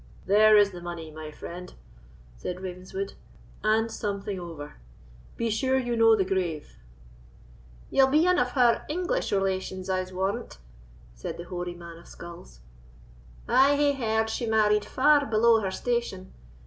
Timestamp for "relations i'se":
9.31-10.11